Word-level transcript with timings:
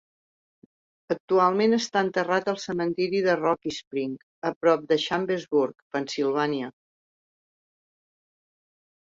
Actualment 1.15 1.75
està 1.77 2.01
enterrat 2.05 2.49
al 2.53 2.57
cementiri 2.63 3.21
de 3.27 3.35
Rocky 3.41 3.73
Spring, 3.77 4.15
a 4.51 4.53
prop 4.65 4.89
de 4.93 4.99
Chambersburg, 5.05 5.87
Pennsylvania. 5.97 6.71